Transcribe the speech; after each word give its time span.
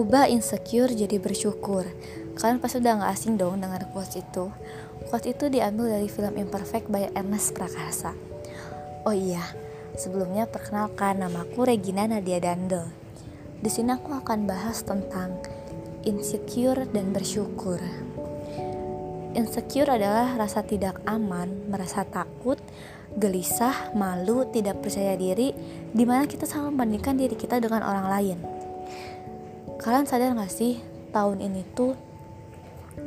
Ubah 0.00 0.32
insecure 0.32 0.96
jadi 0.96 1.20
bersyukur. 1.20 1.84
Kalian 2.32 2.56
pasti 2.56 2.80
udah 2.80 3.04
gak 3.04 3.12
asing 3.20 3.36
dong 3.36 3.60
dengan 3.60 3.84
quotes 3.92 4.16
itu. 4.16 4.48
Quotes 5.12 5.28
itu 5.28 5.52
diambil 5.52 5.92
dari 5.92 6.08
film 6.08 6.40
Imperfect 6.40 6.88
by 6.88 7.12
Ernest 7.12 7.52
Prakasa. 7.52 8.16
Oh 9.04 9.12
iya, 9.12 9.44
sebelumnya 10.00 10.48
perkenalkan 10.48 11.20
namaku 11.20 11.68
Regina 11.68 12.08
Nadia 12.08 12.40
Dandel. 12.40 12.88
Di 13.60 13.68
sini 13.68 13.92
aku 13.92 14.16
akan 14.16 14.48
bahas 14.48 14.80
tentang 14.80 15.36
insecure 16.08 16.88
dan 16.88 17.12
bersyukur. 17.12 17.84
Insecure 19.36 20.00
adalah 20.00 20.32
rasa 20.32 20.64
tidak 20.64 20.96
aman, 21.04 21.68
merasa 21.68 22.08
takut, 22.08 22.56
gelisah, 23.20 23.92
malu, 23.92 24.48
tidak 24.48 24.80
percaya 24.80 25.12
diri, 25.12 25.52
di 25.92 26.08
mana 26.08 26.24
kita 26.24 26.48
selalu 26.48 26.72
membandingkan 26.72 27.20
diri 27.20 27.36
kita 27.36 27.60
dengan 27.60 27.84
orang 27.84 28.08
lain. 28.08 28.59
Kalian 29.80 30.04
sadar 30.04 30.36
gak 30.36 30.52
sih 30.52 30.76
tahun 31.08 31.40
ini 31.40 31.64
tuh 31.72 31.96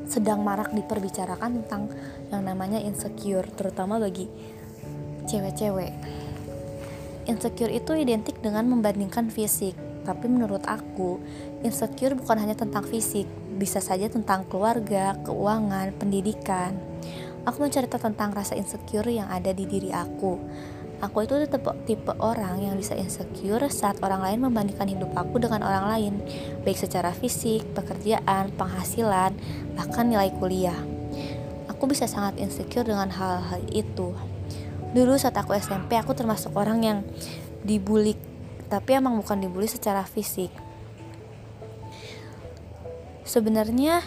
sedang 0.10 0.42
marak 0.42 0.74
diperbicarakan 0.74 1.62
tentang 1.62 1.86
yang 2.34 2.42
namanya 2.42 2.82
insecure, 2.82 3.46
terutama 3.54 4.02
bagi 4.02 4.26
cewek-cewek. 5.30 5.94
Insecure 7.30 7.70
itu 7.70 7.94
identik 7.94 8.42
dengan 8.42 8.66
membandingkan 8.74 9.30
fisik, 9.30 9.78
tapi 10.02 10.26
menurut 10.26 10.66
aku, 10.66 11.22
insecure 11.62 12.18
bukan 12.18 12.42
hanya 12.42 12.58
tentang 12.58 12.90
fisik, 12.90 13.30
bisa 13.54 13.78
saja 13.78 14.10
tentang 14.10 14.42
keluarga, 14.50 15.14
keuangan, 15.22 15.94
pendidikan. 16.02 16.74
Aku 17.46 17.62
mencerita 17.62 18.02
tentang 18.02 18.34
rasa 18.34 18.58
insecure 18.58 19.14
yang 19.14 19.30
ada 19.30 19.54
di 19.54 19.70
diri 19.70 19.94
aku 19.94 20.42
Aku 21.04 21.28
itu 21.28 21.36
tipe, 21.44 21.72
tipe 21.84 22.16
orang 22.24 22.64
yang 22.64 22.80
bisa 22.80 22.96
insecure 22.96 23.68
saat 23.68 24.00
orang 24.00 24.24
lain 24.24 24.40
membandingkan 24.48 24.88
hidup 24.88 25.12
aku 25.20 25.36
dengan 25.36 25.60
orang 25.60 25.92
lain, 25.92 26.14
baik 26.64 26.80
secara 26.80 27.12
fisik, 27.12 27.60
pekerjaan, 27.76 28.56
penghasilan, 28.56 29.36
bahkan 29.76 30.08
nilai 30.08 30.32
kuliah. 30.40 30.80
Aku 31.68 31.92
bisa 31.92 32.08
sangat 32.08 32.40
insecure 32.40 32.88
dengan 32.88 33.12
hal-hal 33.12 33.60
itu. 33.76 34.16
Dulu 34.96 35.20
saat 35.20 35.36
aku 35.36 35.52
SMP, 35.60 36.00
aku 36.00 36.16
termasuk 36.16 36.56
orang 36.56 36.80
yang 36.80 37.00
dibully, 37.68 38.16
tapi 38.72 38.96
emang 38.96 39.20
bukan 39.20 39.44
dibully 39.44 39.68
secara 39.68 40.08
fisik. 40.08 40.56
Sebenarnya 43.28 44.00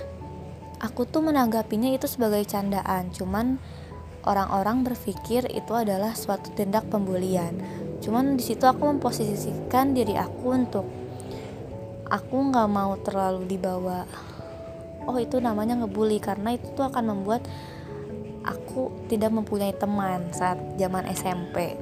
aku 0.81 1.05
tuh 1.05 1.21
menanggapinya 1.21 1.93
itu 1.93 2.09
sebagai 2.09 2.41
candaan, 2.49 3.13
cuman 3.13 3.61
orang-orang 4.27 4.83
berpikir 4.83 5.47
itu 5.55 5.73
adalah 5.73 6.13
suatu 6.13 6.51
tindak 6.53 6.91
pembulian. 6.91 7.55
Cuman 8.03 8.37
di 8.37 8.45
situ 8.45 8.67
aku 8.67 8.85
memposisikan 8.91 9.95
diri 9.95 10.19
aku 10.19 10.47
untuk 10.53 10.87
aku 12.11 12.37
nggak 12.51 12.69
mau 12.69 12.99
terlalu 13.01 13.47
dibawa. 13.47 14.05
Oh 15.07 15.17
itu 15.17 15.39
namanya 15.39 15.79
ngebully 15.79 16.19
karena 16.19 16.59
itu 16.59 16.67
tuh 16.75 16.91
akan 16.91 17.15
membuat 17.15 17.47
aku 18.43 19.07
tidak 19.07 19.31
mempunyai 19.31 19.73
teman 19.73 20.35
saat 20.35 20.59
zaman 20.77 21.07
SMP. 21.15 21.79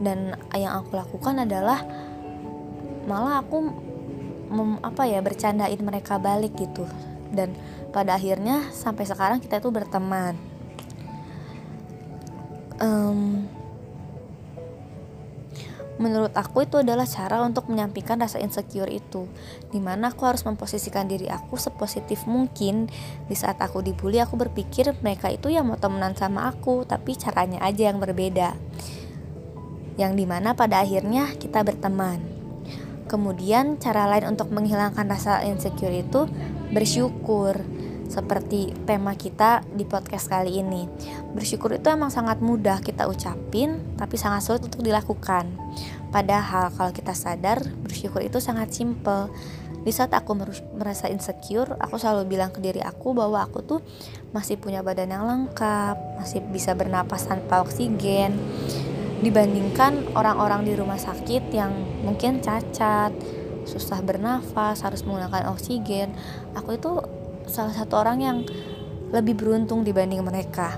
Dan 0.00 0.36
yang 0.52 0.80
aku 0.80 0.96
lakukan 0.96 1.44
adalah 1.44 1.84
malah 3.08 3.40
aku 3.40 3.58
mem, 4.50 4.76
apa 4.84 5.08
ya 5.08 5.24
bercandain 5.24 5.80
mereka 5.80 6.20
balik 6.20 6.56
gitu 6.56 6.84
dan 7.30 7.54
pada 7.94 8.18
akhirnya 8.18 8.68
sampai 8.74 9.06
sekarang 9.06 9.38
kita 9.38 9.62
itu 9.62 9.70
berteman 9.70 10.49
um, 12.80 13.44
menurut 16.00 16.32
aku 16.32 16.64
itu 16.64 16.80
adalah 16.80 17.04
cara 17.04 17.44
untuk 17.44 17.68
menyampaikan 17.68 18.16
rasa 18.16 18.40
insecure 18.40 18.88
itu 18.88 19.28
di 19.68 19.78
mana 19.78 20.08
aku 20.08 20.24
harus 20.24 20.42
memposisikan 20.48 21.04
diri 21.04 21.28
aku 21.28 21.60
sepositif 21.60 22.24
mungkin. 22.24 22.88
Di 23.28 23.36
saat 23.36 23.60
aku 23.60 23.84
dibully 23.84 24.18
aku 24.18 24.40
berpikir 24.40 24.96
mereka 25.04 25.28
itu 25.28 25.52
yang 25.52 25.68
mau 25.68 25.76
temenan 25.76 26.16
sama 26.16 26.48
aku 26.48 26.88
tapi 26.88 27.14
caranya 27.20 27.60
aja 27.60 27.92
yang 27.92 28.00
berbeda. 28.00 28.56
Yang 30.00 30.12
di 30.16 30.24
mana 30.24 30.56
pada 30.56 30.80
akhirnya 30.80 31.36
kita 31.36 31.60
berteman. 31.60 32.24
Kemudian 33.04 33.76
cara 33.76 34.08
lain 34.08 34.32
untuk 34.32 34.48
menghilangkan 34.54 35.04
rasa 35.04 35.44
insecure 35.44 35.92
itu 35.92 36.30
bersyukur 36.72 37.60
seperti 38.10 38.74
tema 38.90 39.14
kita 39.14 39.62
di 39.70 39.86
podcast 39.86 40.26
kali 40.26 40.58
ini. 40.58 40.90
Bersyukur 41.30 41.78
itu 41.78 41.86
emang 41.86 42.10
sangat 42.10 42.42
mudah 42.42 42.82
kita 42.82 43.06
ucapin, 43.06 43.78
tapi 43.94 44.18
sangat 44.18 44.42
sulit 44.42 44.66
untuk 44.66 44.82
dilakukan. 44.82 45.46
Padahal 46.10 46.74
kalau 46.74 46.90
kita 46.90 47.14
sadar, 47.14 47.62
bersyukur 47.86 48.18
itu 48.26 48.42
sangat 48.42 48.74
simple. 48.74 49.30
Di 49.80 49.94
saat 49.94 50.10
aku 50.12 50.36
merasa 50.74 51.06
insecure, 51.06 51.78
aku 51.78 51.96
selalu 51.96 52.36
bilang 52.36 52.50
ke 52.50 52.58
diri 52.58 52.82
aku 52.82 53.14
bahwa 53.14 53.46
aku 53.46 53.62
tuh 53.62 53.80
masih 54.34 54.58
punya 54.58 54.82
badan 54.82 55.14
yang 55.14 55.24
lengkap, 55.24 56.20
masih 56.20 56.42
bisa 56.50 56.74
bernapas 56.74 57.30
tanpa 57.30 57.62
oksigen. 57.62 58.34
Dibandingkan 59.22 60.18
orang-orang 60.18 60.66
di 60.66 60.74
rumah 60.74 60.98
sakit 60.98 61.54
yang 61.54 61.72
mungkin 62.02 62.42
cacat, 62.42 63.14
susah 63.64 64.02
bernafas, 64.02 64.82
harus 64.82 65.06
menggunakan 65.06 65.52
oksigen, 65.54 66.12
aku 66.58 66.76
itu 66.76 66.92
salah 67.48 67.72
satu 67.72 68.00
orang 68.00 68.18
yang 68.20 68.38
lebih 69.10 69.38
beruntung 69.38 69.86
dibanding 69.86 70.20
mereka. 70.20 70.76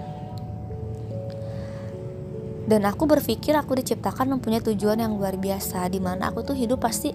Dan 2.62 2.86
aku 2.86 3.10
berpikir 3.10 3.58
aku 3.58 3.74
diciptakan 3.82 4.38
mempunyai 4.38 4.62
tujuan 4.62 5.02
yang 5.02 5.18
luar 5.18 5.34
biasa 5.34 5.90
di 5.90 5.98
mana 5.98 6.30
aku 6.30 6.46
tuh 6.46 6.54
hidup 6.54 6.78
pasti 6.78 7.10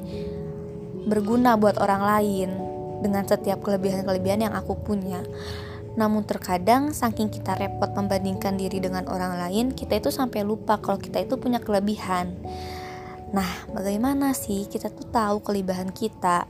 berguna 1.08 1.56
buat 1.56 1.80
orang 1.80 2.03
lain 2.03 2.50
dengan 3.00 3.24
setiap 3.24 3.63
kelebihan-kelebihan 3.63 4.50
yang 4.50 4.53
aku 4.53 4.75
punya. 4.75 5.24
Namun 5.97 6.28
terkadang 6.29 6.94
saking 6.94 7.34
kita 7.34 7.58
repot 7.58 7.90
membandingkan 7.96 8.53
diri 8.53 8.78
dengan 8.78 9.09
orang 9.09 9.40
lain, 9.40 9.74
kita 9.74 9.97
itu 9.97 10.14
sampai 10.14 10.46
lupa 10.46 10.78
kalau 10.78 11.02
kita 11.02 11.25
itu 11.25 11.40
punya 11.41 11.58
kelebihan. 11.58 12.38
Nah, 13.34 13.50
bagaimana 13.74 14.31
sih 14.38 14.69
kita 14.69 14.94
tuh 14.94 15.09
tahu 15.09 15.41
kelebihan 15.41 15.90
kita? 15.90 16.46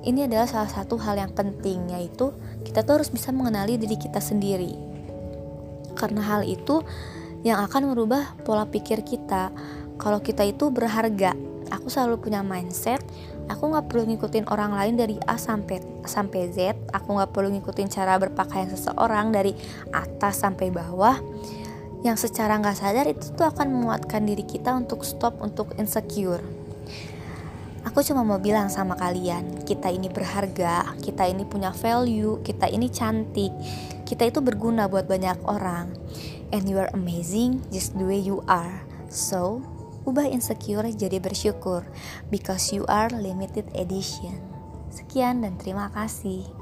Ini 0.00 0.24
adalah 0.24 0.48
salah 0.48 0.70
satu 0.70 0.96
hal 0.96 1.20
yang 1.20 1.32
penting 1.36 1.92
yaitu 1.92 2.32
kita 2.64 2.80
tuh 2.80 3.00
harus 3.00 3.12
bisa 3.12 3.32
mengenali 3.32 3.76
diri 3.76 3.96
kita 4.00 4.20
sendiri. 4.20 4.72
Karena 5.92 6.24
hal 6.24 6.48
itu 6.48 6.80
yang 7.44 7.60
akan 7.60 7.92
merubah 7.92 8.36
pola 8.44 8.64
pikir 8.64 9.04
kita. 9.04 9.52
Kalau 10.00 10.24
kita 10.24 10.48
itu 10.48 10.72
berharga 10.72 11.36
aku 11.68 11.92
selalu 11.92 12.18
punya 12.18 12.40
mindset 12.40 13.04
aku 13.46 13.70
nggak 13.70 13.86
perlu 13.92 14.08
ngikutin 14.10 14.48
orang 14.50 14.74
lain 14.74 14.94
dari 14.98 15.16
A 15.28 15.38
sampai 15.38 15.78
sampai 16.08 16.50
Z 16.50 16.74
aku 16.90 17.18
nggak 17.20 17.30
perlu 17.30 17.52
ngikutin 17.52 17.88
cara 17.92 18.16
berpakaian 18.16 18.72
seseorang 18.72 19.30
dari 19.30 19.52
atas 19.92 20.40
sampai 20.40 20.72
bawah. 20.72 21.20
Yang 22.00 22.32
secara 22.32 22.56
nggak 22.56 22.80
sadar 22.80 23.04
itu 23.12 23.28
tuh 23.36 23.44
akan 23.44 23.68
menguatkan 23.68 24.24
diri 24.24 24.48
kita 24.48 24.72
untuk 24.72 25.04
stop 25.04 25.36
untuk 25.44 25.76
insecure 25.76 26.40
Aku 27.90 28.06
cuma 28.06 28.22
mau 28.22 28.38
bilang 28.38 28.70
sama 28.70 28.94
kalian, 28.94 29.66
kita 29.66 29.90
ini 29.90 30.06
berharga, 30.06 30.94
kita 31.02 31.26
ini 31.26 31.42
punya 31.42 31.74
value, 31.74 32.38
kita 32.46 32.70
ini 32.70 32.86
cantik, 32.86 33.50
kita 34.06 34.30
itu 34.30 34.38
berguna 34.38 34.86
buat 34.86 35.10
banyak 35.10 35.42
orang. 35.42 35.90
And 36.54 36.70
you 36.70 36.78
are 36.78 36.86
amazing 36.94 37.66
just 37.74 37.98
the 37.98 38.06
way 38.06 38.22
you 38.22 38.46
are. 38.46 38.86
So, 39.10 39.58
ubah 40.06 40.30
insecure 40.30 40.86
jadi 40.86 41.18
bersyukur 41.18 41.82
because 42.30 42.70
you 42.70 42.86
are 42.86 43.10
limited 43.10 43.66
edition. 43.74 44.38
Sekian 44.94 45.42
dan 45.42 45.58
terima 45.58 45.90
kasih. 45.90 46.59